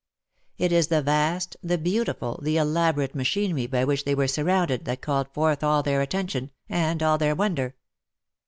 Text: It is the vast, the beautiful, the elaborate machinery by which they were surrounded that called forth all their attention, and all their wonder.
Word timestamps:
It 0.57 0.71
is 0.71 0.87
the 0.87 1.03
vast, 1.03 1.57
the 1.61 1.77
beautiful, 1.77 2.39
the 2.41 2.57
elaborate 2.57 3.13
machinery 3.13 3.67
by 3.67 3.83
which 3.85 4.03
they 4.03 4.15
were 4.15 4.27
surrounded 4.27 4.85
that 4.85 5.01
called 5.01 5.31
forth 5.31 5.63
all 5.63 5.83
their 5.83 6.01
attention, 6.01 6.49
and 6.67 7.03
all 7.03 7.19
their 7.19 7.35
wonder. 7.35 7.75